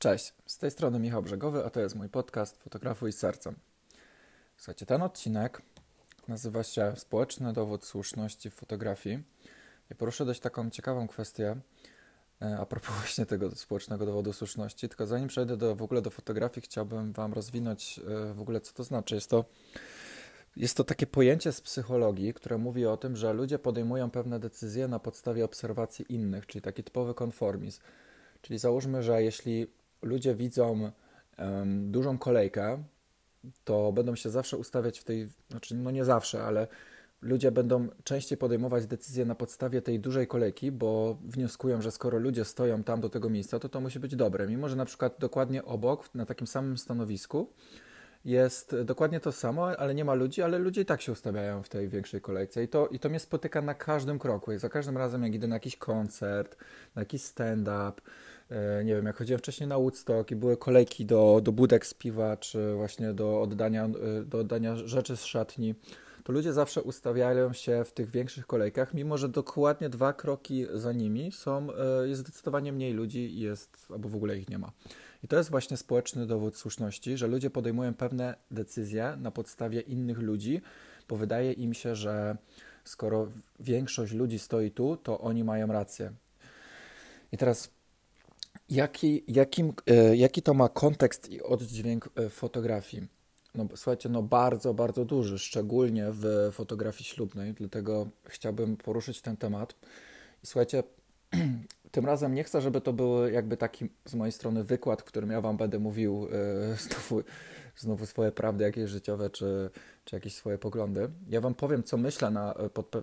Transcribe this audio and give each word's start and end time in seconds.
Cześć, 0.00 0.34
z 0.46 0.58
tej 0.58 0.70
strony 0.70 0.98
Michał 0.98 1.22
Brzegowy, 1.22 1.64
a 1.64 1.70
to 1.70 1.80
jest 1.80 1.94
mój 1.94 2.08
podcast 2.08 2.62
Fotografuj 2.62 3.12
sercem. 3.12 3.54
Słuchajcie, 4.56 4.86
ten 4.86 5.02
odcinek 5.02 5.62
nazywa 6.28 6.62
się 6.62 6.92
Społeczny 6.96 7.52
dowód 7.52 7.84
słuszności 7.84 8.50
w 8.50 8.54
fotografii. 8.54 9.22
I 9.90 9.94
poruszę 9.94 10.24
dość 10.24 10.40
taką 10.40 10.70
ciekawą 10.70 11.08
kwestię 11.08 11.56
e, 12.42 12.58
a 12.60 12.66
propos 12.66 12.94
właśnie 13.00 13.26
tego 13.26 13.50
społecznego 13.50 14.06
dowodu 14.06 14.32
słuszności. 14.32 14.88
Tylko 14.88 15.06
zanim 15.06 15.28
przejdę 15.28 15.56
do, 15.56 15.76
w 15.76 15.82
ogóle 15.82 16.02
do 16.02 16.10
fotografii, 16.10 16.64
chciałbym 16.64 17.12
Wam 17.12 17.32
rozwinąć 17.32 17.98
e, 17.98 18.34
w 18.34 18.40
ogóle, 18.40 18.60
co 18.60 18.72
to 18.72 18.84
znaczy. 18.84 19.14
Jest 19.14 19.30
to, 19.30 19.44
jest 20.56 20.76
to 20.76 20.84
takie 20.84 21.06
pojęcie 21.06 21.52
z 21.52 21.60
psychologii, 21.60 22.34
które 22.34 22.58
mówi 22.58 22.86
o 22.86 22.96
tym, 22.96 23.16
że 23.16 23.32
ludzie 23.32 23.58
podejmują 23.58 24.10
pewne 24.10 24.38
decyzje 24.38 24.88
na 24.88 24.98
podstawie 24.98 25.44
obserwacji 25.44 26.04
innych, 26.08 26.46
czyli 26.46 26.62
taki 26.62 26.84
typowy 26.84 27.14
konformizm. 27.14 27.80
Czyli 28.42 28.58
załóżmy, 28.58 29.02
że 29.02 29.22
jeśli 29.22 29.79
ludzie 30.02 30.34
widzą 30.34 30.90
um, 31.38 31.92
dużą 31.92 32.18
kolejkę, 32.18 32.84
to 33.64 33.92
będą 33.92 34.14
się 34.14 34.30
zawsze 34.30 34.56
ustawiać 34.56 34.98
w 34.98 35.04
tej, 35.04 35.28
znaczy 35.50 35.74
no 35.74 35.90
nie 35.90 36.04
zawsze, 36.04 36.44
ale 36.44 36.66
ludzie 37.22 37.52
będą 37.52 37.88
częściej 38.04 38.38
podejmować 38.38 38.86
decyzje 38.86 39.24
na 39.24 39.34
podstawie 39.34 39.82
tej 39.82 40.00
dużej 40.00 40.26
kolejki, 40.26 40.72
bo 40.72 41.18
wnioskują, 41.24 41.82
że 41.82 41.90
skoro 41.90 42.18
ludzie 42.18 42.44
stoją 42.44 42.82
tam 42.82 43.00
do 43.00 43.08
tego 43.08 43.30
miejsca, 43.30 43.58
to 43.58 43.68
to 43.68 43.80
musi 43.80 44.00
być 44.00 44.16
dobre. 44.16 44.46
Mimo, 44.46 44.68
że 44.68 44.76
na 44.76 44.84
przykład 44.84 45.16
dokładnie 45.18 45.64
obok, 45.64 46.14
na 46.14 46.26
takim 46.26 46.46
samym 46.46 46.78
stanowisku, 46.78 47.52
jest 48.24 48.76
dokładnie 48.84 49.20
to 49.20 49.32
samo, 49.32 49.66
ale 49.66 49.94
nie 49.94 50.04
ma 50.04 50.14
ludzi, 50.14 50.42
ale 50.42 50.58
ludzie 50.58 50.80
i 50.80 50.84
tak 50.84 51.00
się 51.00 51.12
ustawiają 51.12 51.62
w 51.62 51.68
tej 51.68 51.88
większej 51.88 52.20
kolejce. 52.20 52.62
I 52.62 52.68
to, 52.68 52.88
i 52.88 52.98
to 52.98 53.08
mnie 53.08 53.20
spotyka 53.20 53.62
na 53.62 53.74
każdym 53.74 54.18
kroku. 54.18 54.52
I 54.52 54.58
za 54.58 54.68
każdym 54.68 54.98
razem, 54.98 55.22
jak 55.22 55.34
idę 55.34 55.46
na 55.46 55.56
jakiś 55.56 55.76
koncert, 55.76 56.56
na 56.94 57.02
jakiś 57.02 57.22
stand-up, 57.22 57.92
nie 58.84 58.94
wiem, 58.94 59.06
jak 59.06 59.16
chodziłem 59.16 59.38
wcześniej 59.38 59.68
na 59.68 59.78
Woodstock 59.78 60.30
i 60.30 60.36
były 60.36 60.56
kolejki 60.56 61.06
do, 61.06 61.40
do 61.42 61.52
budek 61.52 61.86
z 61.86 61.94
piwa, 61.94 62.36
czy 62.36 62.74
właśnie 62.74 63.12
do 63.12 63.42
oddania, 63.42 63.84
e, 63.84 64.24
do 64.24 64.38
oddania 64.38 64.76
rzeczy 64.76 65.16
z 65.16 65.24
szatni, 65.24 65.74
to 66.24 66.32
ludzie 66.32 66.52
zawsze 66.52 66.82
ustawiają 66.82 67.52
się 67.52 67.84
w 67.84 67.92
tych 67.92 68.10
większych 68.10 68.46
kolejkach, 68.46 68.94
mimo 68.94 69.18
że 69.18 69.28
dokładnie 69.28 69.88
dwa 69.88 70.12
kroki 70.12 70.66
za 70.74 70.92
nimi 70.92 71.32
są, 71.32 71.68
e, 71.72 72.08
jest 72.08 72.20
zdecydowanie 72.20 72.72
mniej 72.72 72.92
ludzi 72.92 73.18
i 73.18 73.40
jest, 73.40 73.86
albo 73.90 74.08
w 74.08 74.14
ogóle 74.14 74.38
ich 74.38 74.48
nie 74.48 74.58
ma. 74.58 74.72
I 75.24 75.28
to 75.28 75.36
jest 75.36 75.50
właśnie 75.50 75.76
społeczny 75.76 76.26
dowód 76.26 76.56
słuszności, 76.56 77.16
że 77.16 77.26
ludzie 77.26 77.50
podejmują 77.50 77.94
pewne 77.94 78.34
decyzje 78.50 79.16
na 79.20 79.30
podstawie 79.30 79.80
innych 79.80 80.18
ludzi, 80.18 80.60
bo 81.08 81.16
wydaje 81.16 81.52
im 81.52 81.74
się, 81.74 81.94
że 81.96 82.36
skoro 82.84 83.28
większość 83.60 84.12
ludzi 84.12 84.38
stoi 84.38 84.70
tu, 84.70 84.96
to 84.96 85.20
oni 85.20 85.44
mają 85.44 85.66
rację. 85.66 86.12
I 87.32 87.36
teraz 87.36 87.70
jaki, 88.68 89.24
jakim, 89.28 89.72
e, 89.86 90.16
jaki 90.16 90.42
to 90.42 90.54
ma 90.54 90.68
kontekst 90.68 91.28
i 91.28 91.42
oddźwięk 91.42 92.08
e, 92.16 92.30
fotografii? 92.30 93.08
No 93.54 93.66
słuchajcie, 93.76 94.08
no 94.08 94.22
bardzo, 94.22 94.74
bardzo 94.74 95.04
duży, 95.04 95.38
szczególnie 95.38 96.06
w 96.10 96.50
fotografii 96.52 97.04
ślubnej, 97.04 97.54
dlatego 97.54 98.08
chciałbym 98.24 98.76
poruszyć 98.76 99.20
ten 99.20 99.36
temat. 99.36 99.74
I 100.44 100.46
słuchajcie, 100.46 100.82
tym 101.90 102.06
razem 102.06 102.34
nie 102.34 102.44
chcę, 102.44 102.60
żeby 102.60 102.80
to 102.80 102.92
był 102.92 103.28
jakby 103.28 103.56
taki 103.56 103.88
z 104.04 104.14
mojej 104.14 104.32
strony 104.32 104.64
wykład, 104.64 105.02
w 105.02 105.04
którym 105.04 105.30
ja 105.30 105.40
wam 105.40 105.56
będę 105.56 105.78
mówił 105.78 106.28
yy, 106.68 106.76
znowu, 106.88 107.22
znowu 107.76 108.06
swoje 108.06 108.32
prawdy 108.32 108.64
jakieś 108.64 108.90
życiowe, 108.90 109.30
czy, 109.30 109.70
czy 110.04 110.16
jakieś 110.16 110.34
swoje 110.34 110.58
poglądy. 110.58 111.10
Ja 111.28 111.40
wam 111.40 111.54
powiem, 111.54 111.82
co 111.82 111.96
myślę, 111.96 112.30
na, 112.30 112.54
pod, 112.74 112.96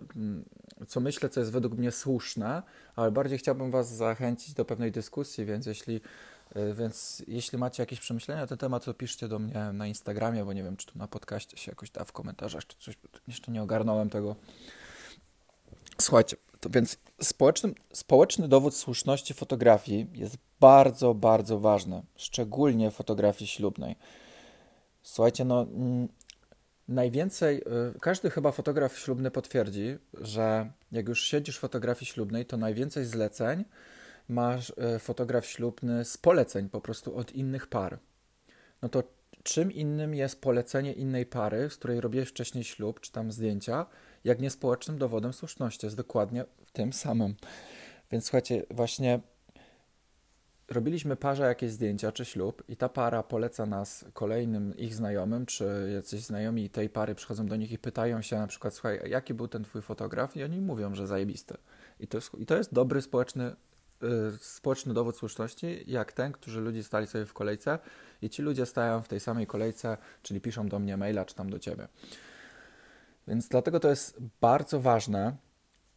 co 0.88 1.00
myślę, 1.00 1.30
co 1.30 1.40
jest 1.40 1.52
według 1.52 1.74
mnie 1.74 1.92
słuszne, 1.92 2.64
ale 2.96 3.12
bardziej 3.12 3.38
chciałbym 3.38 3.72
was 3.72 3.96
zachęcić 3.96 4.54
do 4.54 4.66
pewnej 4.66 4.92
dyskusji, 4.92 5.46
więc 5.46 5.66
jeśli 5.66 6.02
yy, 6.56 6.74
więc 6.74 7.24
jeśli 7.28 7.58
macie 7.58 7.84
jakieś 7.84 8.00
przemyślenia 8.00 8.42
na 8.42 8.48
ten 8.48 8.58
temat, 8.58 8.86
to 8.86 8.94
piszcie 8.94 9.28
do 9.28 9.40
mnie 9.40 9.72
na 9.74 9.88
Instagramie, 9.88 10.46
bo 10.46 10.54
nie 10.54 10.64
wiem, 10.64 10.78
czy 10.78 10.88
tu 10.88 11.00
na 11.00 11.08
podcaście 11.08 11.58
się 11.58 11.72
jakoś 11.72 11.92
da 11.92 12.04
w 12.04 12.12
komentarzach, 12.12 12.68
czy 12.68 12.78
coś, 12.80 12.98
jeszcze 13.28 13.52
nie 13.52 13.64
ogarnąłem 13.64 14.10
tego. 14.10 14.36
Słuchajcie, 16.02 16.38
to 16.60 16.70
więc 16.70 16.98
społeczny, 17.22 17.74
społeczny 17.94 18.48
dowód 18.48 18.76
słuszności 18.76 19.34
fotografii 19.34 20.08
jest 20.14 20.38
bardzo, 20.60 21.14
bardzo 21.14 21.60
ważny, 21.60 22.04
szczególnie 22.16 22.92
fotografii 22.92 23.48
ślubnej. 23.48 23.96
Słuchajcie, 25.04 25.46
no 25.46 25.66
najwięcej, 26.88 27.58
y, 27.58 28.00
każdy 28.00 28.30
chyba 28.30 28.52
fotograf 28.52 29.00
ślubny 29.00 29.32
potwierdzi, 29.32 29.98
że 30.14 30.72
jak 30.92 31.08
już 31.08 31.22
siedzisz 31.24 31.58
w 31.58 31.60
fotografii 31.60 32.06
ślubnej, 32.06 32.46
to 32.46 32.58
najwięcej 32.58 33.06
zleceń 33.06 33.66
masz 34.30 34.70
y, 34.96 35.00
fotograf 35.00 35.46
ślubny 35.46 36.06
z 36.06 36.18
poleceń 36.18 36.70
po 36.70 36.82
prostu 36.82 37.16
od 37.16 37.32
innych 37.32 37.68
par. 37.68 38.00
No 38.82 38.90
to 38.90 39.04
czym 39.44 39.72
innym 39.72 40.16
jest 40.16 40.42
polecenie 40.42 40.94
innej 40.94 41.26
pary, 41.26 41.70
z 41.70 41.78
której 41.78 42.02
robiłeś 42.02 42.30
wcześniej 42.30 42.64
ślub, 42.64 43.00
czy 43.00 43.12
tam 43.12 43.32
zdjęcia, 43.32 43.86
jak 44.24 44.40
niespołecznym 44.40 44.98
dowodem 44.98 45.34
słuszności. 45.34 45.86
Jest 45.86 45.98
dokładnie 45.98 46.46
tym 46.74 46.94
samym. 46.94 47.36
Więc 48.12 48.26
słuchajcie, 48.26 48.64
właśnie 48.72 49.20
robiliśmy 50.70 51.16
parze 51.16 51.44
jakieś 51.44 51.72
zdjęcia 51.72 52.12
czy 52.12 52.26
ślub 52.26 52.64
i 52.68 52.78
ta 52.78 52.90
para 52.90 53.24
poleca 53.24 53.66
nas 53.66 54.06
kolejnym 54.14 54.78
ich 54.78 54.96
znajomym, 54.96 55.46
czy 55.46 55.92
jacyś 55.94 56.22
znajomi 56.22 56.70
tej 56.70 56.90
pary 56.90 57.16
przychodzą 57.16 57.46
do 57.46 57.56
nich 57.56 57.72
i 57.72 57.78
pytają 57.78 58.22
się 58.22 58.38
na 58.38 58.48
przykład, 58.48 58.74
słuchaj, 58.74 59.10
jaki 59.10 59.34
był 59.34 59.48
ten 59.48 59.64
twój 59.64 59.82
fotograf? 59.82 60.38
I 60.38 60.44
oni 60.44 60.62
mówią, 60.62 60.96
że 60.96 61.08
zajebisty. 61.08 61.58
I 62.00 62.08
to 62.08 62.18
jest, 62.18 62.34
i 62.40 62.46
to 62.46 62.58
jest 62.58 62.74
dobry 62.74 63.02
społeczny, 63.02 63.56
yy, 64.02 64.10
społeczny 64.42 64.94
dowód 64.94 65.18
słuszności, 65.18 65.84
jak 65.88 66.14
ten, 66.14 66.32
którzy 66.32 66.62
ludzie 66.62 66.84
stali 66.84 67.08
sobie 67.08 67.26
w 67.26 67.34
kolejce 67.34 67.80
i 68.22 68.30
ci 68.30 68.42
ludzie 68.42 68.66
stają 68.66 69.02
w 69.02 69.08
tej 69.08 69.20
samej 69.20 69.48
kolejce, 69.48 69.98
czyli 70.22 70.42
piszą 70.42 70.68
do 70.68 70.80
mnie 70.80 70.98
maila, 70.98 71.26
czy 71.26 71.36
tam 71.36 71.50
do 71.50 71.60
ciebie. 71.60 71.88
Więc 73.28 73.48
dlatego 73.48 73.80
to 73.80 73.90
jest 73.90 74.18
bardzo 74.42 74.80
ważne. 74.80 75.47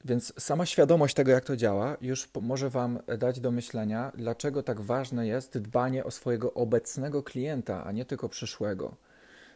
Więc 0.04 0.42
sama 0.42 0.66
świadomość 0.66 1.14
tego, 1.14 1.30
jak 1.30 1.44
to 1.44 1.56
działa, 1.56 1.96
już 2.00 2.28
może 2.40 2.70
Wam 2.70 2.98
dać 3.18 3.40
do 3.40 3.50
myślenia, 3.50 4.12
dlaczego 4.14 4.62
tak 4.62 4.80
ważne 4.80 5.26
jest 5.26 5.58
dbanie 5.58 6.04
o 6.04 6.10
swojego 6.10 6.54
obecnego 6.54 7.22
klienta, 7.22 7.84
a 7.84 7.92
nie 7.92 8.04
tylko 8.04 8.28
przyszłego. 8.28 8.96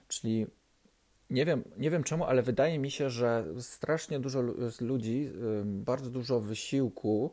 Czyli 0.09 0.47
nie 1.31 1.45
wiem, 1.45 1.65
nie 1.77 1.91
wiem 1.91 2.05
czemu, 2.05 2.25
ale 2.25 2.43
wydaje 2.43 2.79
mi 2.79 2.91
się, 2.91 3.11
że 3.11 3.45
strasznie 3.61 4.21
dużo 4.21 4.43
ludzi 4.81 5.33
bardzo 5.65 6.11
dużo 6.11 6.41
wysiłku 6.41 7.33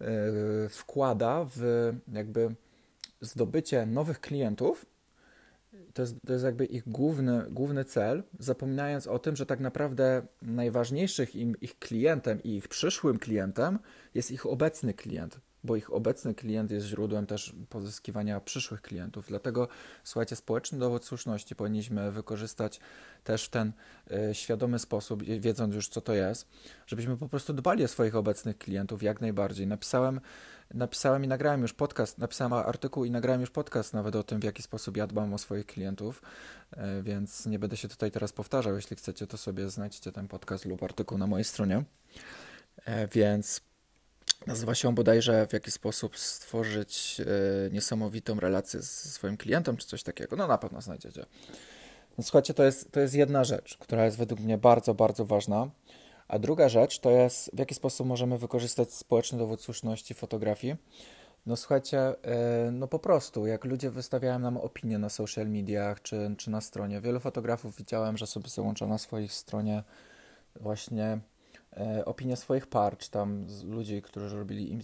y, 0.00 0.68
wkłada 0.68 1.46
w 1.56 1.92
jakby 2.12 2.54
zdobycie 3.20 3.86
nowych 3.86 4.20
klientów 4.20 4.86
to 5.94 6.02
jest, 6.02 6.16
to 6.26 6.32
jest 6.32 6.44
jakby 6.44 6.64
ich 6.64 6.88
główny, 6.88 7.44
główny 7.50 7.84
cel, 7.84 8.22
zapominając 8.38 9.06
o 9.06 9.18
tym, 9.18 9.36
że 9.36 9.46
tak 9.46 9.60
naprawdę 9.60 10.22
najważniejszych 10.42 11.36
im 11.36 11.54
ich 11.60 11.78
klientem 11.78 12.42
i 12.42 12.56
ich 12.56 12.68
przyszłym 12.68 13.18
klientem 13.18 13.78
jest 14.14 14.30
ich 14.30 14.46
obecny 14.46 14.94
klient, 14.94 15.40
bo 15.64 15.76
ich 15.76 15.92
obecny 15.92 16.34
klient 16.34 16.70
jest 16.70 16.86
źródłem 16.86 17.26
też 17.26 17.54
pozyskiwania 17.68 18.40
przyszłych 18.40 18.82
klientów. 18.82 19.26
Dlatego, 19.28 19.68
słuchajcie, 20.04 20.36
społeczny 20.36 20.78
dowód 20.78 21.04
słuszności 21.04 21.56
powinniśmy 21.56 22.12
wykorzystać 22.12 22.80
też 23.24 23.44
w 23.44 23.50
ten 23.50 23.72
y, 24.30 24.34
świadomy 24.34 24.78
sposób, 24.78 25.22
wiedząc 25.22 25.74
już 25.74 25.88
co 25.88 26.00
to 26.00 26.14
jest, 26.14 26.48
żebyśmy 26.86 27.16
po 27.16 27.28
prostu 27.28 27.52
dbali 27.52 27.84
o 27.84 27.88
swoich 27.88 28.16
obecnych 28.16 28.58
klientów 28.58 29.02
jak 29.02 29.20
najbardziej. 29.20 29.66
Napisałem 29.66 30.20
napisałem 30.74 31.24
i 31.24 31.28
nagrałem 31.28 31.62
już 31.62 31.72
podcast, 31.72 32.18
napisałem 32.18 32.52
artykuł 32.52 33.04
i 33.04 33.10
nagrałem 33.10 33.40
już 33.40 33.50
podcast 33.50 33.94
nawet 33.94 34.16
o 34.16 34.22
tym, 34.22 34.40
w 34.40 34.44
jaki 34.44 34.62
sposób 34.62 34.96
ja 34.96 35.06
dbam 35.06 35.34
o 35.34 35.38
swoich 35.38 35.66
klientów, 35.66 36.22
e, 36.70 37.02
więc 37.02 37.46
nie 37.46 37.58
będę 37.58 37.76
się 37.76 37.88
tutaj 37.88 38.10
teraz 38.10 38.32
powtarzał. 38.32 38.74
Jeśli 38.74 38.96
chcecie, 38.96 39.26
to 39.26 39.36
sobie 39.36 39.70
znajdźcie 39.70 40.12
ten 40.12 40.28
podcast 40.28 40.64
lub 40.64 40.82
artykuł 40.82 41.18
na 41.18 41.26
mojej 41.26 41.44
stronie. 41.44 41.84
E, 42.84 43.08
więc 43.08 43.60
nazywa 44.46 44.74
się 44.74 44.88
on 44.88 44.94
bodajże 44.94 45.46
w 45.46 45.52
jaki 45.52 45.70
sposób 45.70 46.18
stworzyć 46.18 47.20
e, 47.20 47.70
niesamowitą 47.70 48.40
relację 48.40 48.80
ze 48.80 49.10
swoim 49.10 49.36
klientem, 49.36 49.76
czy 49.76 49.86
coś 49.86 50.02
takiego. 50.02 50.36
No 50.36 50.46
na 50.46 50.58
pewno 50.58 50.80
znajdziecie. 50.80 51.26
Więc 52.18 52.26
słuchajcie, 52.26 52.54
to 52.54 52.64
jest, 52.64 52.92
to 52.92 53.00
jest 53.00 53.14
jedna 53.14 53.44
rzecz, 53.44 53.76
która 53.78 54.04
jest 54.04 54.16
według 54.16 54.40
mnie 54.40 54.58
bardzo, 54.58 54.94
bardzo 54.94 55.24
ważna. 55.24 55.70
A 56.28 56.38
druga 56.38 56.68
rzecz 56.68 56.98
to 56.98 57.10
jest, 57.10 57.50
w 57.54 57.58
jaki 57.58 57.74
sposób 57.74 58.06
możemy 58.06 58.38
wykorzystać 58.38 58.92
społeczny 58.92 59.38
dowód 59.38 59.62
słuszności 59.62 60.14
fotografii. 60.14 60.76
No 61.46 61.56
słuchajcie, 61.56 61.98
e, 62.00 62.70
no 62.72 62.88
po 62.88 62.98
prostu, 62.98 63.46
jak 63.46 63.64
ludzie 63.64 63.90
wystawiają 63.90 64.38
nam 64.38 64.56
opinie 64.56 64.98
na 64.98 65.08
social 65.08 65.48
mediach 65.48 66.02
czy, 66.02 66.34
czy 66.38 66.50
na 66.50 66.60
stronie, 66.60 67.00
wielu 67.00 67.20
fotografów 67.20 67.76
widziałem, 67.76 68.16
że 68.16 68.26
sobie 68.26 68.48
załącza 68.48 68.86
na 68.86 68.98
swojej 68.98 69.28
stronie 69.28 69.82
właśnie 70.60 71.18
opinie 72.04 72.36
swoich 72.36 72.66
par, 72.66 72.98
czy 72.98 73.10
tam 73.10 73.46
ludzi, 73.64 74.02
którzy 74.02 74.36
robili 74.36 74.72
im, 74.72 74.80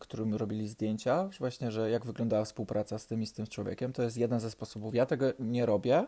którym 0.00 0.34
robili 0.34 0.68
zdjęcia, 0.68 1.28
właśnie, 1.38 1.70
że 1.70 1.90
jak 1.90 2.06
wyglądała 2.06 2.44
współpraca 2.44 2.98
z 2.98 3.06
tym 3.06 3.22
i 3.22 3.26
z 3.26 3.32
tym 3.32 3.46
człowiekiem. 3.46 3.92
To 3.92 4.02
jest 4.02 4.16
jeden 4.16 4.40
ze 4.40 4.50
sposobów. 4.50 4.94
Ja 4.94 5.06
tego 5.06 5.26
nie 5.38 5.66
robię, 5.66 6.06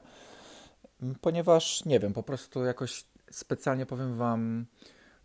ponieważ 1.21 1.85
nie 1.85 2.01
wiem, 2.01 2.13
po 2.13 2.23
prostu 2.23 2.65
jakoś 2.65 3.05
specjalnie 3.31 3.87
powiem 3.87 4.17
Wam, 4.17 4.67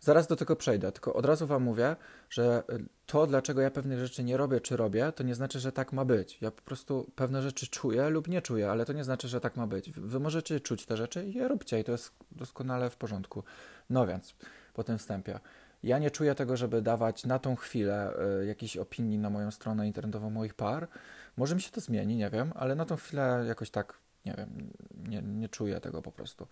zaraz 0.00 0.26
do 0.26 0.36
tego 0.36 0.56
przejdę, 0.56 0.92
tylko 0.92 1.14
od 1.14 1.26
razu 1.26 1.46
Wam 1.46 1.62
mówię, 1.62 1.96
że 2.30 2.62
to, 3.06 3.26
dlaczego 3.26 3.60
ja 3.60 3.70
pewnych 3.70 3.98
rzeczy 3.98 4.24
nie 4.24 4.36
robię 4.36 4.60
czy 4.60 4.76
robię, 4.76 5.12
to 5.12 5.22
nie 5.22 5.34
znaczy, 5.34 5.60
że 5.60 5.72
tak 5.72 5.92
ma 5.92 6.04
być. 6.04 6.38
Ja 6.40 6.50
po 6.50 6.62
prostu 6.62 7.10
pewne 7.16 7.42
rzeczy 7.42 7.66
czuję 7.66 8.08
lub 8.08 8.28
nie 8.28 8.42
czuję, 8.42 8.70
ale 8.70 8.84
to 8.84 8.92
nie 8.92 9.04
znaczy, 9.04 9.28
że 9.28 9.40
tak 9.40 9.56
ma 9.56 9.66
być. 9.66 9.92
Wy 9.92 10.20
możecie 10.20 10.60
czuć 10.60 10.86
te 10.86 10.96
rzeczy 10.96 11.26
i 11.26 11.34
je 11.34 11.48
róbcie 11.48 11.80
i 11.80 11.84
to 11.84 11.92
jest 11.92 12.10
doskonale 12.32 12.90
w 12.90 12.96
porządku. 12.96 13.42
No 13.90 14.06
więc, 14.06 14.34
po 14.74 14.84
tym 14.84 14.98
wstępie. 14.98 15.40
Ja 15.82 15.98
nie 15.98 16.10
czuję 16.10 16.34
tego, 16.34 16.56
żeby 16.56 16.82
dawać 16.82 17.24
na 17.24 17.38
tą 17.38 17.56
chwilę 17.56 18.12
y, 18.42 18.46
jakiejś 18.46 18.76
opinii 18.76 19.18
na 19.18 19.30
moją 19.30 19.50
stronę 19.50 19.86
internetową 19.86 20.30
moich 20.30 20.54
par. 20.54 20.88
Może 21.36 21.54
mi 21.54 21.60
się 21.60 21.70
to 21.70 21.80
zmieni, 21.80 22.16
nie 22.16 22.30
wiem, 22.30 22.52
ale 22.56 22.74
na 22.74 22.84
tą 22.84 22.96
chwilę 22.96 23.44
jakoś 23.48 23.70
tak, 23.70 23.98
nie 24.26 24.34
wiem, 24.38 24.70
nie, 25.08 25.22
nie 25.22 25.48
czuję 25.48 25.80
tego 25.80 26.02
po 26.02 26.12
prostu. 26.12 26.46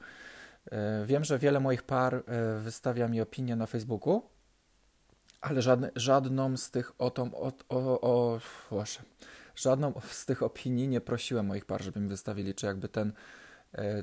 Y, 0.67 1.07
wiem, 1.07 1.25
że 1.25 1.39
wiele 1.39 1.61
moich 1.61 1.83
par 1.83 2.15
y, 2.15 2.23
wystawia 2.61 3.09
mi 3.09 3.21
opinię 3.21 3.57
na 3.57 3.67
Facebooku, 3.67 4.23
ale 5.41 5.63
żadne, 5.63 5.91
żadną 5.97 6.57
z 6.57 6.71
tych 6.71 6.93
o, 6.99 7.11
tą, 7.11 7.35
o, 7.35 7.53
o, 7.69 8.01
o, 8.01 8.85
żadną 9.57 9.93
z 10.11 10.27
tych 10.27 10.43
opinii 10.43 10.89
nie 10.89 11.01
prosiłem 11.01 11.47
moich 11.47 11.65
par, 11.65 11.83
żeby 11.83 12.01
mi 12.01 12.09
wystawili, 12.09 12.55
czy 12.55 12.67
jakby 12.67 12.89
ten 12.89 13.13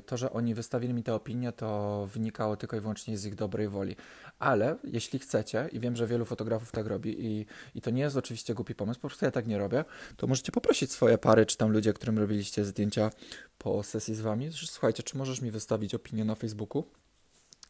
to, 0.06 0.16
że 0.16 0.32
oni 0.32 0.54
wystawili 0.54 0.94
mi 0.94 1.02
tę 1.02 1.14
opinię, 1.14 1.52
to 1.52 2.08
wynikało 2.12 2.56
tylko 2.56 2.76
i 2.76 2.80
wyłącznie 2.80 3.18
z 3.18 3.26
ich 3.26 3.34
dobrej 3.34 3.68
woli. 3.68 3.96
Ale 4.38 4.76
jeśli 4.84 5.18
chcecie, 5.18 5.68
i 5.72 5.80
wiem, 5.80 5.96
że 5.96 6.06
wielu 6.06 6.24
fotografów 6.24 6.72
tak 6.72 6.86
robi, 6.86 7.26
i, 7.26 7.46
i 7.74 7.80
to 7.80 7.90
nie 7.90 8.02
jest 8.02 8.16
oczywiście 8.16 8.54
głupi 8.54 8.74
pomysł, 8.74 9.00
po 9.00 9.08
prostu 9.08 9.24
ja 9.24 9.30
tak 9.30 9.46
nie 9.46 9.58
robię, 9.58 9.84
to 10.16 10.26
możecie 10.26 10.52
poprosić 10.52 10.92
swoje 10.92 11.18
pary, 11.18 11.46
czy 11.46 11.56
tam 11.56 11.70
ludzie, 11.72 11.92
którym 11.92 12.18
robiliście 12.18 12.64
zdjęcia 12.64 13.10
po 13.58 13.82
sesji 13.82 14.14
z 14.14 14.20
wami, 14.20 14.52
że 14.52 14.66
słuchajcie, 14.66 15.02
czy 15.02 15.18
możesz 15.18 15.40
mi 15.40 15.50
wystawić 15.50 15.94
opinię 15.94 16.24
na 16.24 16.34
Facebooku? 16.34 16.84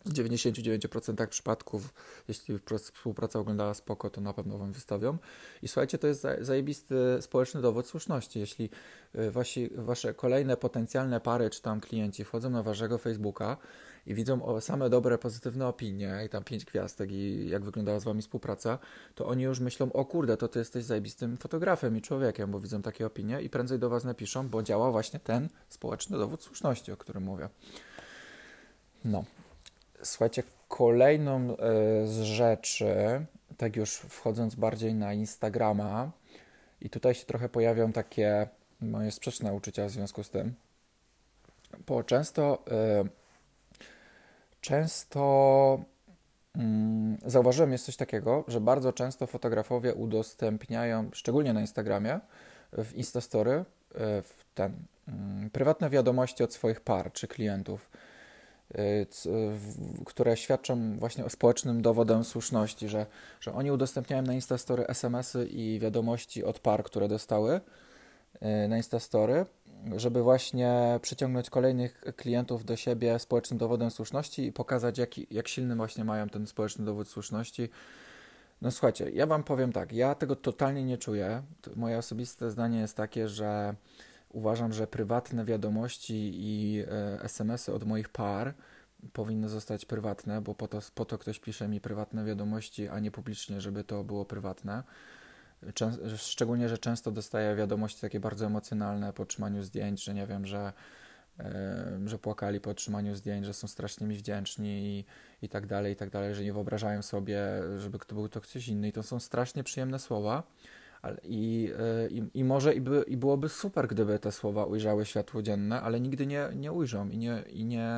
W 0.05 0.13
99% 0.13 1.27
przypadków, 1.27 1.95
jeśli 2.29 2.59
współpraca 2.79 3.39
oglądała 3.39 3.75
spoko, 3.75 4.11
to 4.11 4.21
na 4.21 4.33
pewno 4.33 4.59
Wam 4.59 4.73
wystawią. 4.73 5.19
I 5.63 5.69
słuchajcie, 5.69 5.99
to 5.99 6.07
jest 6.07 6.27
zajebisty 6.41 6.95
społeczny 7.21 7.61
dowód 7.61 7.87
słuszności. 7.87 8.41
Jeśli 8.41 8.71
y, 9.15 9.31
wasi, 9.31 9.71
Wasze 9.77 10.15
kolejne 10.15 10.57
potencjalne 10.57 11.21
pary 11.21 11.51
czy 11.51 11.63
tam 11.63 11.81
klienci 11.81 12.25
wchodzą 12.25 12.51
na 12.51 12.63
Waszego 12.63 12.99
Facebooka 12.99 13.57
i 14.07 14.15
widzą 14.15 14.61
same 14.61 14.91
dobre, 14.91 15.19
pozytywne 15.19 15.67
opinie 15.67 16.23
i 16.27 16.29
tam 16.29 16.45
pięć 16.45 16.65
gwiazdek 16.65 17.13
i 17.13 17.49
jak 17.49 17.65
wyglądała 17.65 18.01
z 18.01 18.05
Wami 18.05 18.23
współpraca, 18.23 18.79
to 19.15 19.27
oni 19.27 19.43
już 19.43 19.61
myślą, 19.61 19.93
o 19.93 20.05
kurde, 20.05 20.37
to 20.37 20.49
Ty 20.49 20.59
jesteś 20.59 20.85
zajebistym 20.85 21.37
fotografem 21.37 21.97
i 21.97 22.01
człowiekiem, 22.01 22.51
bo 22.51 22.61
widzą 22.61 22.83
takie 22.83 23.07
opinie 23.07 23.43
i 23.43 23.51
prędzej 23.51 23.79
do 23.79 23.91
Was 23.91 24.05
napiszą, 24.05 24.49
bo 24.49 24.63
działa 24.63 24.91
właśnie 24.91 25.21
ten 25.21 25.49
społeczny 25.69 26.19
dowód 26.19 26.43
słuszności, 26.43 26.93
o 26.93 26.97
którym 26.97 27.23
mówię. 27.23 27.49
No, 29.05 29.25
Słuchajcie, 30.03 30.43
kolejną 30.69 31.37
e, 31.37 31.57
z 32.07 32.21
rzeczy, 32.21 32.95
tak 33.57 33.77
już 33.77 33.95
wchodząc 33.95 34.55
bardziej 34.55 34.95
na 34.95 35.13
Instagrama, 35.13 36.11
i 36.81 36.91
tutaj 36.91 37.15
się 37.15 37.27
trochę 37.27 37.49
pojawią 37.49 37.93
takie 37.93 38.49
moje 38.81 39.11
sprzeczne 39.11 39.53
uczucia 39.53 39.87
w 39.87 39.91
związku 39.91 40.25
z 40.25 40.31
tym, 40.31 40.55
bo 41.87 42.03
często, 42.03 42.65
e, 42.71 43.05
często 44.61 45.81
mm, 46.57 47.19
zauważyłem 47.27 47.73
jest 47.73 47.85
coś 47.85 47.97
takiego, 47.97 48.45
że 48.49 48.61
bardzo 48.61 48.93
często 48.93 49.27
fotografowie 49.27 49.95
udostępniają, 49.95 51.11
szczególnie 51.13 51.53
na 51.53 51.61
Instagramie, 51.61 52.21
w 52.73 52.95
Instastory, 52.95 53.53
e, 53.53 53.65
w 54.23 54.45
ten, 54.55 54.73
mm, 55.09 55.51
prywatne 55.51 55.91
wiadomości 55.91 56.45
od 56.45 56.55
swoich 56.55 56.81
par 56.81 57.13
czy 57.13 57.29
klientów 57.29 57.91
które 60.05 60.37
świadczą 60.37 60.99
właśnie 60.99 61.25
o 61.25 61.31
społecznym 61.31 61.83
dowodem 61.83 62.25
słuszności, 62.25 62.89
że, 62.89 63.07
że 63.41 63.53
oni 63.53 63.73
udostępniają 63.73 64.23
na 64.23 64.35
Instastory 64.35 64.87
SMS-y 64.87 65.47
i 65.47 65.79
wiadomości 65.79 66.45
od 66.45 66.59
par, 66.59 66.85
które 66.85 67.09
dostały 67.09 67.61
y, 68.65 68.69
na 68.69 68.77
Instastory, 68.77 69.47
żeby 69.97 70.23
właśnie 70.23 70.99
przyciągnąć 71.03 71.51
kolejnych 71.51 72.05
klientów 72.17 72.65
do 72.65 72.77
siebie 72.77 73.19
społecznym 73.19 73.59
dowodem 73.59 73.91
słuszności 73.91 74.47
i 74.47 74.53
pokazać, 74.53 74.99
jak, 74.99 75.33
jak 75.33 75.49
silny 75.49 75.77
właśnie 75.77 76.05
mają 76.05 76.29
ten 76.29 76.47
społeczny 76.47 76.85
dowód 76.85 77.09
słuszności. 77.09 77.69
No 78.63 78.71
słuchajcie, 78.71 79.11
ja 79.11 79.27
wam 79.27 79.43
powiem 79.45 79.73
tak, 79.73 79.93
ja 79.93 80.15
tego 80.15 80.37
totalnie 80.37 80.85
nie 80.85 80.99
czuję. 80.99 81.43
Moje 81.77 81.99
osobiste 81.99 82.51
zdanie 82.51 82.81
jest 82.81 82.97
takie, 82.97 83.29
że 83.29 83.75
Uważam, 84.33 84.73
że 84.73 84.87
prywatne 84.87 85.45
wiadomości 85.45 86.33
i 86.35 86.81
e, 86.81 87.23
SMS-y 87.23 87.75
od 87.75 87.85
moich 87.85 88.09
par 88.09 88.55
powinny 89.13 89.49
zostać 89.49 89.85
prywatne, 89.85 90.41
bo 90.41 90.55
po 90.55 90.69
to, 90.69 90.79
po 90.95 91.05
to 91.05 91.19
ktoś 91.19 91.41
pisze 91.41 91.69
mi 91.69 91.81
prywatne 91.81 92.25
wiadomości, 92.25 92.89
a 92.89 92.99
nie 92.99 93.11
publicznie, 93.11 93.61
żeby 93.61 93.85
to 93.85 94.05
było 94.05 94.25
prywatne. 94.25 94.83
Szczególnie, 96.17 96.69
że 96.69 96.79
często 96.79 97.11
dostaję 97.11 97.57
wiadomości 97.57 98.01
takie 98.01 98.21
bardzo 98.21 98.47
emocjonalne 98.47 99.13
po 99.13 99.23
otrzymaniu 99.23 99.63
zdjęć, 99.63 100.05
że 100.05 100.15
nie 100.15 100.27
wiem, 100.27 100.47
że, 100.47 100.73
e, 101.39 102.01
że 102.05 102.19
płakali 102.19 102.61
po 102.61 102.71
otrzymaniu 102.71 103.15
zdjęć, 103.15 103.47
że 103.47 103.55
są 103.55 103.69
strasznie 103.69 104.07
mi 104.07 104.17
wdzięczni 104.17 104.69
i, 104.69 105.05
i 105.43 105.49
tak 105.49 105.67
dalej, 105.67 105.93
i 105.93 105.97
tak 105.97 106.11
dalej, 106.11 106.35
że 106.35 106.45
nie 106.45 106.53
wyobrażają 106.53 107.03
sobie, 107.03 107.41
żeby 107.79 107.99
to 107.99 108.15
był 108.15 108.29
to 108.29 108.41
ktoś 108.41 108.69
inny. 108.69 108.89
I 108.89 108.93
to 108.93 109.03
są 109.03 109.21
strasznie 109.21 109.65
przyjemne 109.65 109.99
słowa 109.99 110.43
i, 111.23 111.73
e, 111.79 112.09
i, 112.09 112.31
i 112.35 112.45
może 112.45 112.75
i, 112.75 112.81
by, 112.81 113.05
i 113.07 113.17
byłoby 113.17 113.49
super, 113.49 113.89
gdyby 113.89 114.19
te 114.19 114.33
słowa 114.33 114.65
ujrzały 114.65 115.05
światło 115.05 115.43
dzienne, 115.43 115.81
ale 115.83 116.01
nigdy 116.01 116.27
nie, 116.27 116.49
nie 116.55 116.73
ujrzą 116.73 117.09
i 117.09 117.19
nie, 117.19 117.43
i, 117.53 117.65
nie, 117.65 117.89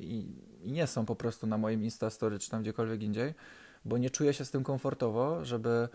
i, 0.00 0.26
i 0.62 0.72
nie 0.72 0.86
są 0.86 1.06
po 1.06 1.16
prostu 1.16 1.46
na 1.46 1.58
moim 1.58 1.84
Instastory 1.84 2.38
czy 2.38 2.50
tam 2.50 2.62
gdziekolwiek 2.62 3.02
indziej, 3.02 3.34
bo 3.84 3.98
nie 3.98 4.10
czuję 4.10 4.32
się 4.32 4.44
z 4.44 4.50
tym 4.50 4.64
komfortowo, 4.64 5.44
żeby 5.44 5.88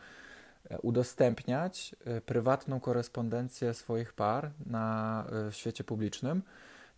e, 0.69 0.79
udostępniać 0.79 1.95
e, 2.05 2.21
prywatną 2.21 2.79
korespondencję 2.79 3.73
swoich 3.73 4.13
par 4.13 4.51
na, 4.65 5.25
w 5.51 5.55
świecie 5.55 5.83
publicznym, 5.83 6.41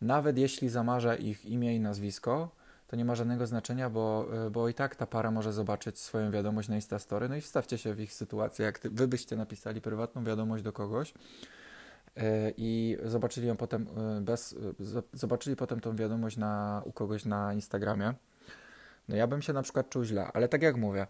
nawet 0.02 0.38
jeśli 0.38 0.70
zamarzę 0.70 1.18
ich 1.18 1.46
imię 1.46 1.76
i 1.76 1.80
nazwisko, 1.80 2.50
to 2.88 2.96
nie 2.96 3.06
ma 3.06 3.16
żadnego 3.16 3.48
znaczenia, 3.48 3.90
bo, 3.90 4.28
e, 4.46 4.50
bo 4.50 4.70
i 4.70 4.74
tak 4.74 4.96
ta 4.96 5.08
para 5.08 5.32
może 5.32 5.54
zobaczyć 5.54 6.00
swoją 6.00 6.32
wiadomość 6.32 6.70
na 6.70 6.76
Instastory, 6.76 7.30
no 7.30 7.36
i 7.36 7.42
wstawcie 7.42 7.78
się 7.78 7.94
w 7.94 8.00
ich 8.00 8.14
sytuację, 8.14 8.66
jak 8.66 8.80
ty, 8.80 8.90
wy 8.90 9.08
byście 9.08 9.36
napisali 9.36 9.82
prywatną 9.82 10.24
wiadomość 10.24 10.64
do 10.64 10.74
kogoś 10.74 11.14
e, 12.18 12.52
i 12.58 12.98
zobaczyli 13.04 13.48
ją 13.48 13.58
potem 13.58 13.88
e, 14.18 14.22
bez, 14.22 14.56
zobaczyli 15.14 15.56
potem 15.56 15.80
tą 15.80 15.96
wiadomość 15.96 16.38
na, 16.38 16.82
u 16.86 16.92
kogoś 16.92 17.26
na 17.26 17.54
Instagramie, 17.54 18.14
no 19.08 19.16
ja 19.16 19.28
bym 19.28 19.42
się 19.42 19.54
na 19.54 19.62
przykład 19.62 19.90
czuł 19.90 20.04
źle, 20.04 20.32
ale 20.34 20.48
tak 20.48 20.62
jak 20.62 20.78
mówię, 20.78 21.08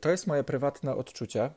to 0.00 0.10
jest 0.10 0.26
moje 0.26 0.44
prywatne 0.44 0.94
odczucie. 0.94 1.50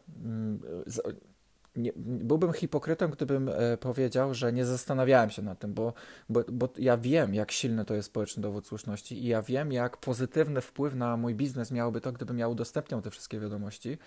Nie, 1.76 1.92
byłbym 1.98 2.54
hipokrytą, 2.54 3.08
gdybym 3.08 3.50
e, 3.50 3.78
powiedział, 3.78 4.34
że 4.34 4.54
nie 4.54 4.66
zastanawiałem 4.66 5.30
się 5.30 5.42
nad 5.42 5.60
tym, 5.60 5.74
bo, 5.74 5.94
bo, 6.30 6.44
bo 6.52 6.70
ja 6.78 6.98
wiem, 6.98 7.34
jak 7.34 7.52
silny 7.52 7.86
to 7.86 7.94
jest 7.94 8.08
społeczny 8.08 8.44
dowód 8.44 8.68
słuszności 8.68 9.24
i 9.24 9.28
ja 9.28 9.42
wiem, 9.42 9.72
jak 9.72 9.98
pozytywny 9.98 10.62
wpływ 10.62 10.96
na 10.96 11.18
mój 11.18 11.36
biznes 11.36 11.72
miałoby 11.72 12.02
to, 12.02 12.12
gdybym 12.12 12.40
ja 12.40 12.48
udostępniał 12.48 13.02
te 13.02 13.12
wszystkie 13.12 13.40
wiadomości. 13.40 13.98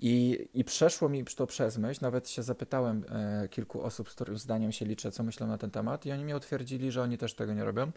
I, 0.00 0.48
I 0.54 0.64
przeszło 0.64 1.08
mi 1.08 1.24
to 1.24 1.46
przez 1.46 1.78
myśl, 1.78 1.98
nawet 2.02 2.28
się 2.28 2.42
zapytałem 2.42 3.04
e, 3.08 3.48
kilku 3.48 3.82
osób, 3.82 4.10
z 4.10 4.14
których 4.14 4.38
zdaniem 4.38 4.72
się 4.72 4.84
liczę, 4.84 5.12
co 5.12 5.22
myślą 5.22 5.46
na 5.46 5.58
ten 5.58 5.70
temat, 5.70 6.06
i 6.06 6.12
oni 6.12 6.24
mi 6.24 6.34
utwierdzili, 6.34 6.90
że 6.90 7.02
oni 7.02 7.18
też 7.18 7.34
tego 7.34 7.54
nie 7.54 7.64
robią. 7.64 7.92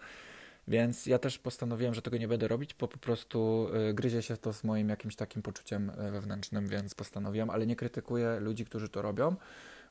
Więc 0.67 1.05
ja 1.05 1.19
też 1.19 1.39
postanowiłem, 1.39 1.93
że 1.93 2.01
tego 2.01 2.17
nie 2.17 2.27
będę 2.27 2.47
robić, 2.47 2.73
bo 2.73 2.87
po 2.87 2.97
prostu 2.97 3.67
y, 3.89 3.93
gryzie 3.93 4.21
się 4.21 4.37
to 4.37 4.53
z 4.53 4.63
moim 4.63 4.89
jakimś 4.89 5.15
takim 5.15 5.41
poczuciem 5.41 5.89
y, 5.89 6.11
wewnętrznym, 6.11 6.67
więc 6.67 6.95
postanowiłem, 6.95 7.49
ale 7.49 7.67
nie 7.67 7.75
krytykuję 7.75 8.39
ludzi, 8.39 8.65
którzy 8.65 8.89
to 8.89 9.01
robią, 9.01 9.35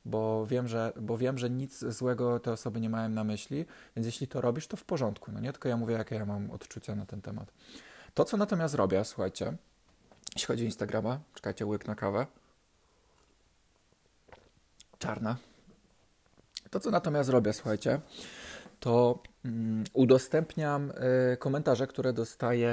bo 0.04 0.46
wiem, 0.46 0.68
że, 0.68 0.92
bo 1.00 1.18
wiem, 1.18 1.38
że 1.38 1.50
nic 1.50 1.78
złego 1.78 2.40
te 2.40 2.52
osoby 2.52 2.80
nie 2.80 2.90
mają 2.90 3.08
na 3.08 3.24
myśli, 3.24 3.64
więc 3.96 4.06
jeśli 4.06 4.28
to 4.28 4.40
robisz, 4.40 4.66
to 4.66 4.76
w 4.76 4.84
porządku, 4.84 5.32
no 5.32 5.40
nie? 5.40 5.52
Tylko 5.52 5.68
ja 5.68 5.76
mówię, 5.76 5.94
jakie 5.94 6.14
ja 6.14 6.26
mam 6.26 6.50
odczucia 6.50 6.94
na 6.94 7.06
ten 7.06 7.22
temat. 7.22 7.52
To, 8.14 8.24
co 8.24 8.36
natomiast 8.36 8.74
robię, 8.74 9.04
słuchajcie, 9.04 9.56
jeśli 10.34 10.46
chodzi 10.46 10.62
o 10.62 10.66
Instagrama, 10.66 11.20
czekajcie, 11.34 11.66
łyk 11.66 11.86
na 11.86 11.94
kawę. 11.94 12.26
Czarna. 14.98 15.36
To, 16.70 16.80
co 16.80 16.90
natomiast 16.90 17.30
robię, 17.30 17.52
słuchajcie, 17.52 18.00
to 18.84 19.22
mm, 19.44 19.84
udostępniam 19.92 20.90
y, 21.32 21.36
komentarze, 21.36 21.86
które 21.86 22.12
dostaję 22.12 22.72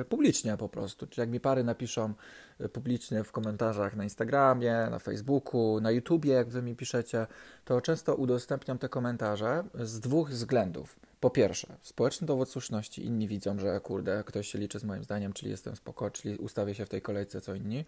y, 0.00 0.04
publicznie 0.04 0.56
po 0.56 0.68
prostu. 0.68 1.06
Czyli 1.06 1.20
jak 1.20 1.30
mi 1.30 1.40
pary 1.40 1.64
napiszą 1.64 2.14
y, 2.60 2.68
publicznie 2.68 3.24
w 3.24 3.32
komentarzach 3.32 3.96
na 3.96 4.04
Instagramie, 4.04 4.86
na 4.90 4.98
Facebooku, 4.98 5.80
na 5.80 5.90
YouTubie, 5.90 6.32
jak 6.32 6.48
wy 6.48 6.62
mi 6.62 6.76
piszecie, 6.76 7.26
to 7.64 7.80
często 7.80 8.14
udostępniam 8.14 8.78
te 8.78 8.88
komentarze 8.88 9.64
z 9.74 10.00
dwóch 10.00 10.30
względów. 10.30 10.96
Po 11.20 11.30
pierwsze, 11.30 11.76
społeczny 11.82 12.26
dowód 12.26 12.50
słuszności. 12.50 13.06
Inni 13.06 13.28
widzą, 13.28 13.58
że 13.58 13.80
kurde, 13.80 14.24
ktoś 14.26 14.48
się 14.48 14.58
liczy 14.58 14.78
z 14.78 14.84
moim 14.84 15.04
zdaniem, 15.04 15.32
czyli 15.32 15.50
jestem 15.50 15.76
spoko, 15.76 16.10
czyli 16.10 16.36
ustawię 16.36 16.74
się 16.74 16.86
w 16.86 16.88
tej 16.88 17.02
kolejce 17.02 17.40
co 17.40 17.54
inni. 17.54 17.84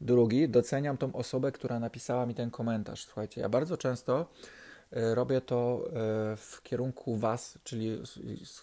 Drugi, 0.00 0.48
doceniam 0.48 0.96
tą 0.96 1.12
osobę, 1.12 1.52
która 1.52 1.80
napisała 1.80 2.26
mi 2.26 2.34
ten 2.34 2.50
komentarz. 2.50 3.04
Słuchajcie, 3.04 3.40
ja 3.40 3.48
bardzo 3.48 3.76
często 3.76 4.20
e, 4.20 4.65
robię 4.90 5.40
to 5.40 5.84
e, 5.86 5.90
w 6.36 6.60
kierunku 6.62 7.16
Was, 7.16 7.58
czyli 7.64 8.02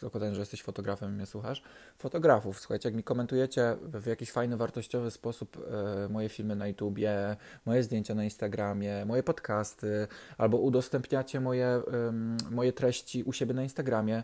zakładając, 0.01 0.35
że 0.35 0.41
jesteś 0.41 0.63
fotografem 0.63 1.09
i 1.09 1.13
mnie 1.13 1.25
słuchasz, 1.25 1.63
fotografów. 1.97 2.59
Słuchajcie, 2.59 2.89
jak 2.89 2.95
mi 2.95 3.03
komentujecie 3.03 3.77
w 3.81 4.05
jakiś 4.05 4.31
fajny, 4.31 4.57
wartościowy 4.57 5.11
sposób 5.11 5.67
moje 6.09 6.29
filmy 6.29 6.55
na 6.55 6.67
YouTubie, 6.67 7.35
moje 7.65 7.83
zdjęcia 7.83 8.15
na 8.15 8.23
Instagramie, 8.23 9.05
moje 9.05 9.23
podcasty, 9.23 10.07
albo 10.37 10.57
udostępniacie 10.57 11.39
moje, 11.39 11.81
moje 12.51 12.73
treści 12.73 13.23
u 13.23 13.33
siebie 13.33 13.53
na 13.53 13.63
Instagramie, 13.63 14.23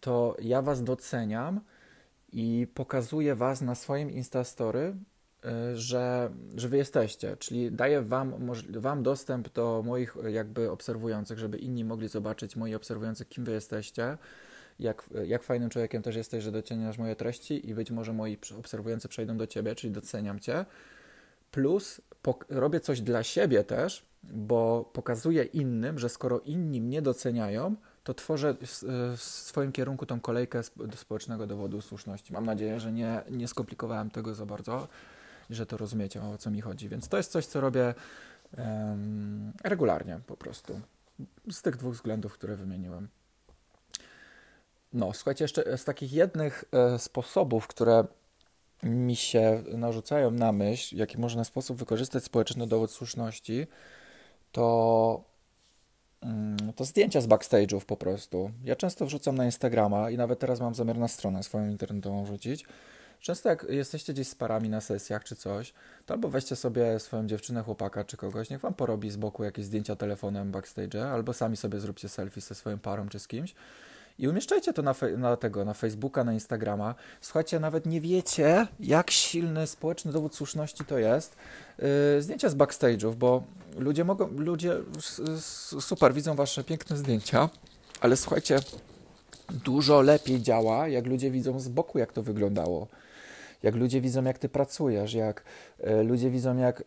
to 0.00 0.36
ja 0.42 0.62
Was 0.62 0.84
doceniam 0.84 1.60
i 2.32 2.66
pokazuję 2.74 3.34
Was 3.34 3.60
na 3.60 3.74
swoim 3.74 4.10
Instastory 4.10 4.94
że, 5.74 6.30
że 6.56 6.68
wy 6.68 6.76
jesteście, 6.76 7.36
czyli 7.36 7.72
daję 7.72 8.02
wam, 8.02 8.52
wam 8.70 9.02
dostęp 9.02 9.52
do 9.52 9.82
moich 9.86 10.16
jakby 10.28 10.70
obserwujących, 10.70 11.38
żeby 11.38 11.58
inni 11.58 11.84
mogli 11.84 12.08
zobaczyć 12.08 12.56
moi 12.56 12.74
obserwujących, 12.74 13.28
kim 13.28 13.44
wy 13.44 13.52
jesteście, 13.52 14.18
jak, 14.78 15.10
jak 15.26 15.42
fajnym 15.42 15.70
człowiekiem 15.70 16.02
też 16.02 16.16
jesteś, 16.16 16.44
że 16.44 16.52
doceniasz 16.52 16.98
moje 16.98 17.16
treści 17.16 17.70
i 17.70 17.74
być 17.74 17.90
może 17.90 18.12
moi 18.12 18.38
obserwujący 18.58 19.08
przejdą 19.08 19.36
do 19.36 19.46
ciebie, 19.46 19.74
czyli 19.74 19.92
doceniam 19.92 20.38
cię. 20.38 20.64
Plus 21.50 22.00
robię 22.48 22.80
coś 22.80 23.00
dla 23.00 23.22
siebie 23.22 23.64
też, 23.64 24.06
bo 24.22 24.90
pokazuję 24.92 25.44
innym, 25.44 25.98
że 25.98 26.08
skoro 26.08 26.40
inni 26.40 26.80
mnie 26.80 27.02
doceniają, 27.02 27.76
to 28.04 28.14
tworzę 28.14 28.54
w, 29.16 29.22
swoim 29.22 29.72
kierunku 29.72 30.06
tą 30.06 30.20
kolejkę 30.20 30.60
do 30.76 30.96
społecznego 30.96 31.46
dowodu 31.46 31.80
słuszności. 31.80 32.32
Mam 32.32 32.46
nadzieję, 32.46 32.80
że 32.80 32.92
nie, 32.92 33.22
nie 33.30 33.48
skomplikowałem 33.48 34.10
tego 34.10 34.34
za 34.34 34.46
bardzo 34.46 34.88
że 35.50 35.66
to 35.66 35.76
rozumiecie, 35.76 36.22
o 36.22 36.38
co 36.38 36.50
mi 36.50 36.60
chodzi. 36.60 36.88
Więc 36.88 37.08
to 37.08 37.16
jest 37.16 37.32
coś, 37.32 37.46
co 37.46 37.60
robię 37.60 37.94
um, 38.58 39.52
regularnie 39.64 40.20
po 40.26 40.36
prostu. 40.36 40.80
Z 41.50 41.62
tych 41.62 41.76
dwóch 41.76 41.94
względów, 41.94 42.32
które 42.32 42.56
wymieniłem. 42.56 43.08
No, 44.92 45.12
słuchajcie, 45.12 45.44
jeszcze 45.44 45.78
z 45.78 45.84
takich 45.84 46.12
jednych 46.12 46.64
e, 46.72 46.98
sposobów, 46.98 47.66
które 47.66 48.04
mi 48.82 49.16
się 49.16 49.62
narzucają 49.72 50.30
na 50.30 50.52
myśl, 50.52 50.96
jaki 50.96 51.18
można 51.18 51.44
sposób 51.44 51.78
wykorzystać 51.78 52.24
społeczny 52.24 52.66
dowód 52.66 52.90
słuszności, 52.90 53.66
to, 54.52 55.24
mm, 56.20 56.72
to 56.76 56.84
zdjęcia 56.84 57.20
z 57.20 57.26
backstage'ów 57.26 57.84
po 57.84 57.96
prostu. 57.96 58.50
Ja 58.64 58.76
często 58.76 59.06
wrzucam 59.06 59.34
na 59.34 59.44
Instagrama 59.44 60.10
i 60.10 60.16
nawet 60.16 60.38
teraz 60.38 60.60
mam 60.60 60.74
zamiar 60.74 60.98
na 60.98 61.08
stronę 61.08 61.42
swoją 61.42 61.68
internetową 61.68 62.24
wrzucić. 62.24 62.64
Często 63.20 63.48
jak 63.48 63.66
jesteście 63.68 64.12
gdzieś 64.12 64.28
z 64.28 64.34
parami 64.34 64.68
na 64.68 64.80
sesjach 64.80 65.24
czy 65.24 65.36
coś, 65.36 65.72
to 66.06 66.14
albo 66.14 66.28
weźcie 66.28 66.56
sobie 66.56 66.98
swoją 66.98 67.26
dziewczynę, 67.26 67.62
chłopaka 67.62 68.04
czy 68.04 68.16
kogoś, 68.16 68.50
niech 68.50 68.60
wam 68.60 68.74
porobi 68.74 69.10
z 69.10 69.16
boku 69.16 69.44
jakieś 69.44 69.64
zdjęcia 69.64 69.96
telefonem 69.96 70.50
backstage, 70.50 71.10
albo 71.10 71.32
sami 71.32 71.56
sobie 71.56 71.80
zróbcie 71.80 72.08
selfie 72.08 72.40
ze 72.40 72.54
swoją 72.54 72.78
parą 72.78 73.08
czy 73.08 73.18
z 73.18 73.28
kimś 73.28 73.54
i 74.20 74.28
umieszczajcie 74.28 74.72
to 74.72 74.82
na, 74.82 74.94
na, 75.16 75.36
tego, 75.36 75.64
na 75.64 75.74
Facebooka, 75.74 76.24
na 76.24 76.32
Instagrama. 76.32 76.94
Słuchajcie, 77.20 77.60
nawet 77.60 77.86
nie 77.86 78.00
wiecie, 78.00 78.66
jak 78.80 79.10
silny 79.10 79.66
społeczny 79.66 80.12
dowód 80.12 80.34
słuszności 80.34 80.84
to 80.84 80.98
jest. 80.98 81.36
Yy, 81.78 82.22
zdjęcia 82.22 82.48
z 82.48 82.54
backstage'ów, 82.54 83.14
bo 83.14 83.42
ludzie 83.76 84.04
mogą, 84.04 84.28
ludzie 84.28 84.76
super 85.80 86.14
widzą 86.14 86.34
wasze 86.34 86.64
piękne 86.64 86.96
zdjęcia, 86.96 87.48
ale 88.00 88.16
słuchajcie, 88.16 88.58
dużo 89.64 90.00
lepiej 90.00 90.42
działa, 90.42 90.88
jak 90.88 91.06
ludzie 91.06 91.30
widzą 91.30 91.60
z 91.60 91.68
boku, 91.68 91.98
jak 91.98 92.12
to 92.12 92.22
wyglądało 92.22 92.86
jak 93.62 93.74
ludzie 93.74 94.00
widzą, 94.00 94.24
jak 94.24 94.38
ty 94.38 94.48
pracujesz, 94.48 95.14
jak 95.14 95.44
e, 95.80 96.02
ludzie 96.02 96.30
widzą, 96.30 96.56
jak 96.56 96.80
e, 96.80 96.84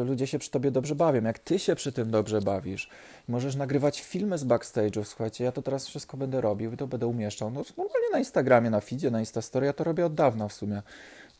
e, 0.00 0.04
ludzie 0.04 0.26
się 0.26 0.38
przy 0.38 0.50
tobie 0.50 0.70
dobrze 0.70 0.94
bawią, 0.94 1.22
jak 1.22 1.38
ty 1.38 1.58
się 1.58 1.74
przy 1.74 1.92
tym 1.92 2.10
dobrze 2.10 2.40
bawisz. 2.40 2.88
Możesz 3.28 3.56
nagrywać 3.56 4.00
filmy 4.00 4.38
z 4.38 4.44
backstage'ów, 4.44 5.04
słuchajcie, 5.04 5.44
ja 5.44 5.52
to 5.52 5.62
teraz 5.62 5.86
wszystko 5.86 6.16
będę 6.16 6.40
robił 6.40 6.72
i 6.72 6.76
to 6.76 6.86
będę 6.86 7.06
umieszczał. 7.06 7.50
No, 7.50 7.64
normalnie 7.76 8.10
na 8.12 8.18
Instagramie, 8.18 8.70
na 8.70 8.80
feedzie, 8.80 9.10
na 9.10 9.20
Instastory, 9.20 9.66
ja 9.66 9.72
to 9.72 9.84
robię 9.84 10.06
od 10.06 10.14
dawna 10.14 10.48
w 10.48 10.52
sumie. 10.52 10.82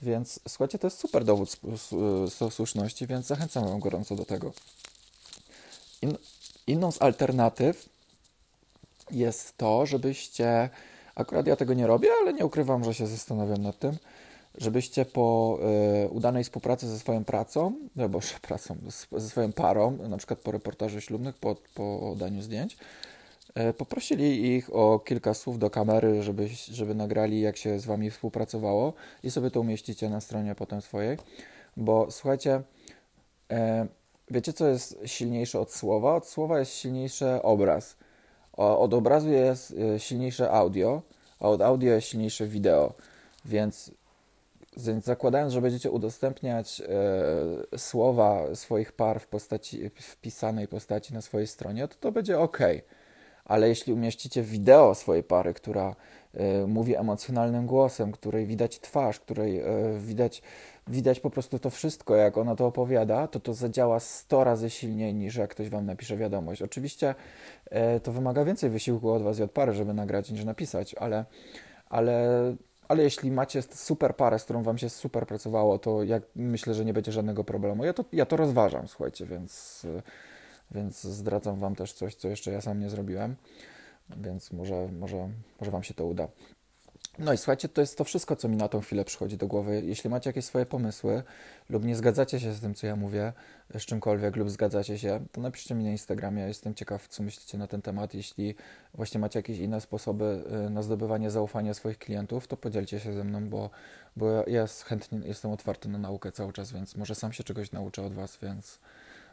Więc 0.03 0.41
słuchajcie, 0.49 0.79
to 0.79 0.87
jest 0.87 0.99
super 0.99 1.25
dowód 1.25 1.57
słuszności, 2.51 3.07
więc 3.07 3.27
zachęcam 3.27 3.65
wam 3.69 3.81
gorąco 3.81 4.17
do 4.17 4.25
tego. 4.25 4.53
In, 6.03 6.17
inną 6.67 6.93
z 6.93 7.03
alternatyw 7.03 7.89
jest 9.11 9.57
to, 9.57 9.87
żebyście, 9.87 10.71
akurat 11.15 11.47
ja 11.47 11.57
tego 11.57 11.75
nie 11.75 11.87
robię, 11.87 12.09
ale 12.21 12.33
nie 12.33 12.47
ukrywam, 12.47 12.85
że 12.85 12.95
się 12.95 13.07
zastanawiam 13.07 13.63
nad 13.63 13.79
tym, 13.79 13.97
żebyście 14.59 15.05
po 15.05 15.59
y, 16.05 16.09
udanej 16.09 16.45
współpracy 16.45 16.89
ze 16.89 16.99
swoją 16.99 17.25
pracą, 17.25 17.75
no 17.97 18.09
boże, 18.09 18.35
pracą, 18.49 18.77
ze 19.13 19.29
swoją 19.29 19.53
parą, 19.53 19.99
na 20.09 20.17
przykład 20.17 20.41
po 20.41 20.53
reportażu 20.53 21.01
ślubnych, 21.01 21.37
po, 21.37 21.57
po 21.75 22.15
daniu 22.17 22.43
zdjęć, 22.43 22.77
y, 23.71 23.73
poprosili 23.73 24.57
ich 24.57 24.75
o 24.75 24.99
kilka 24.99 25.35
słów 25.35 25.59
do 25.59 25.71
kamery, 25.71 26.23
żeby, 26.23 26.49
żeby 26.73 26.95
nagrali, 26.95 27.41
jak 27.41 27.57
się 27.57 27.79
z 27.79 27.87
wami 27.87 28.11
współpracowało 28.11 28.93
i 29.23 29.31
sobie 29.31 29.51
to 29.51 29.61
umieścicie 29.61 30.09
na 30.09 30.21
stronie 30.21 30.55
potem 30.55 30.81
swojej, 30.81 31.19
bo 31.77 32.11
słuchajcie, 32.11 32.63
y, 33.53 33.57
wiecie, 34.31 34.53
co 34.53 34.69
jest 34.69 34.99
silniejsze 35.07 35.61
od 35.61 35.73
słowa? 35.73 36.15
Od 36.15 36.27
słowa 36.27 36.59
jest 36.59 36.73
silniejszy 36.73 37.43
obraz. 37.43 37.97
O, 38.53 38.81
od 38.81 38.95
obrazu 38.95 39.31
jest 39.31 39.75
silniejsze 39.99 40.51
audio, 40.51 41.03
a 41.41 41.49
od 41.49 41.61
audio 41.61 41.95
jest 41.95 42.07
silniejsze 42.07 42.47
wideo. 42.47 42.95
Więc 43.45 43.91
więc 44.77 45.05
zakładając, 45.05 45.53
że 45.53 45.61
będziecie 45.61 45.91
udostępniać 45.91 46.83
e, 47.75 47.79
słowa 47.79 48.55
swoich 48.55 48.93
par 48.93 49.21
w 49.21 49.27
postaci, 49.27 49.91
w 50.01 50.17
pisanej 50.17 50.69
postaci 50.69 51.15
na 51.15 51.21
swojej 51.21 51.47
stronie, 51.47 51.89
to 51.89 51.95
to 52.01 52.13
będzie 52.13 52.39
ok. 52.39 52.59
Ale 53.45 53.69
jeśli 53.69 53.93
umieścicie 53.93 54.43
wideo 54.43 54.95
swojej 54.95 55.23
pary, 55.23 55.55
która 55.55 55.97
e, 56.35 56.67
mówi 56.67 56.97
emocjonalnym 56.97 57.67
głosem, 57.67 58.13
której 58.13 58.47
widać 58.47 58.81
twarz, 58.81 59.21
której 59.21 59.61
e, 59.61 59.65
widać, 59.99 60.43
widać 60.89 61.21
po 61.21 61.31
prostu 61.31 61.59
to 61.59 61.71
wszystko, 61.71 62.17
jak 62.17 62.39
ona 62.39 62.57
to 62.57 62.67
opowiada, 62.67 63.29
to 63.29 63.41
to 63.41 63.55
zadziała 63.55 64.01
100 64.01 64.45
razy 64.45 64.71
silniej 64.71 65.15
niż 65.15 65.37
jak 65.37 65.51
ktoś 65.51 65.69
wam 65.69 65.87
napisze 65.87 66.17
wiadomość. 66.17 66.63
Oczywiście 66.63 67.15
e, 67.71 68.01
to 68.01 68.13
wymaga 68.13 68.45
więcej 68.45 68.71
wysiłku 68.71 69.11
od 69.11 69.23
was 69.23 69.39
i 69.39 69.43
od 69.43 69.53
pary, 69.53 69.73
żeby 69.73 69.95
nagrać 69.95 70.31
niż 70.31 70.45
napisać, 70.45 70.95
ale, 70.95 71.25
ale 71.89 72.27
ale 72.91 73.03
jeśli 73.03 73.31
macie 73.31 73.63
super 73.63 74.17
parę, 74.17 74.39
z 74.39 74.45
którą 74.45 74.63
wam 74.63 74.79
się 74.79 74.89
super 74.89 75.27
pracowało, 75.27 75.79
to 75.79 75.99
myślę, 76.37 76.75
że 76.75 76.85
nie 76.85 76.93
będzie 76.93 77.13
żadnego 77.13 77.45
problemu. 77.45 77.85
Ja 77.85 77.93
to, 77.93 78.05
ja 78.13 78.27
to 78.27 78.37
rozważam, 78.37 78.89
słuchajcie, 78.89 79.27
więc, 79.27 79.87
więc 80.71 81.03
zdradzam 81.03 81.57
wam 81.57 81.75
też 81.75 81.93
coś, 81.93 82.15
co 82.15 82.29
jeszcze 82.29 82.51
ja 82.53 82.61
sam 82.61 82.81
nie 82.81 82.91
zrobiłem, 82.91 83.37
więc 84.17 84.53
może, 84.53 84.89
może, 84.99 85.29
może 85.61 85.71
wam 85.71 85.83
się 85.83 85.95
to 85.95 86.07
uda. 86.07 86.29
No 87.21 87.33
i 87.33 87.37
słuchajcie, 87.37 87.69
to 87.69 87.81
jest 87.81 87.99
to 87.99 88.05
wszystko, 88.05 88.37
co 88.37 88.49
mi 88.49 88.57
na 88.57 88.69
tą 88.69 88.81
chwilę 88.81 89.05
przychodzi 89.05 89.37
do 89.37 89.47
głowy. 89.47 89.83
Jeśli 89.85 90.11
macie 90.11 90.31
jakieś 90.31 90.45
swoje 90.45 90.67
pomysły 90.67 91.23
lub 91.71 91.85
nie 91.85 91.97
zgadzacie 91.97 92.41
się 92.41 92.53
z 92.53 92.61
tym, 92.61 92.75
co 92.75 92.87
ja 92.87 92.97
mówię, 92.97 93.33
z 93.75 93.83
czymkolwiek, 93.83 94.37
lub 94.37 94.51
zgadzacie 94.51 94.99
się, 94.99 95.21
to 95.33 95.41
napiszcie 95.41 95.75
mi 95.75 95.85
na 95.85 95.91
Instagramie. 95.91 96.43
Jestem 96.43 96.75
ciekaw, 96.75 97.09
co 97.09 97.23
myślicie 97.23 97.59
na 97.59 97.67
ten 97.67 97.83
temat. 97.83 98.15
Jeśli 98.15 98.55
właśnie 98.95 99.21
macie 99.21 99.39
jakieś 99.39 99.59
inne 99.59 99.81
sposoby 99.81 100.45
y, 100.67 100.71
na 100.71 100.83
zdobywanie 100.83 101.31
zaufania 101.31 101.75
swoich 101.75 101.99
klientów, 101.99 102.47
to 102.47 102.57
podzielcie 102.57 103.01
się 103.01 103.13
ze 103.13 103.25
mną, 103.25 103.49
bo, 103.49 103.71
bo 104.17 104.45
ja 104.47 104.67
chętnie 104.85 105.21
jestem 105.25 105.51
otwarty 105.51 105.89
na 105.89 105.99
naukę 105.99 106.33
cały 106.33 106.53
czas, 106.53 106.73
więc 106.73 106.97
może 106.97 107.15
sam 107.15 107.33
się 107.33 107.45
czegoś 107.45 107.73
nauczę 107.73 108.03
od 108.03 108.15
Was, 108.15 108.39
więc, 108.43 108.79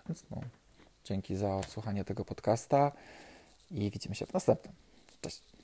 więc 0.10 0.24
no, 0.32 0.42
dzięki 1.04 1.36
za 1.36 1.56
odsłuchanie 1.56 2.06
tego 2.06 2.26
podcasta 2.26 2.92
i 3.72 3.92
widzimy 3.92 4.16
się 4.16 4.26
w 4.26 4.34
następnym. 4.34 4.74
Cześć. 5.22 5.57